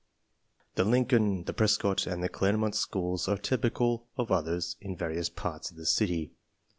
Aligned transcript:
The 0.73 0.83
Lincoln, 0.83 1.43
the 1.43 1.53
Prescott, 1.53 2.07
and 2.07 2.23
the 2.23 2.27
Claremont 2.27 2.73
schools 2.73 3.27
are 3.27 3.37
typical 3.37 4.07
of 4.17 4.31
others 4.31 4.75
in 4.81 4.97
various 4.97 5.29
parts 5.29 5.69
of 5.69 5.77
the 5.77 5.85
city. 5.85 6.31